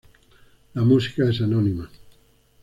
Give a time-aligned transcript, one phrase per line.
[0.73, 1.87] La música es anónima.